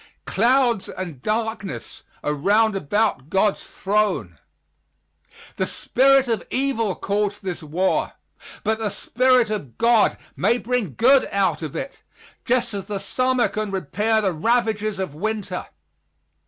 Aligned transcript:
"Clouds 0.25 0.89
and 0.89 1.21
darkness 1.21 2.01
are 2.23 2.33
round 2.33 2.75
about 2.75 3.29
God's 3.29 3.63
throne." 3.67 4.39
The 5.57 5.67
spirit 5.67 6.27
of 6.27 6.43
evil 6.49 6.95
caused 6.95 7.43
this 7.43 7.61
war, 7.61 8.13
but 8.63 8.79
the 8.79 8.89
Spirit 8.89 9.51
of 9.51 9.77
God 9.77 10.17
may 10.35 10.57
bring 10.57 10.95
good 10.95 11.27
out 11.31 11.61
of 11.61 11.75
it, 11.75 12.01
just 12.45 12.73
as 12.73 12.87
the 12.87 12.97
summer 12.99 13.47
can 13.47 13.69
repair 13.69 14.21
the 14.21 14.33
ravages 14.33 14.97
of 14.97 15.13
winter. 15.13 15.67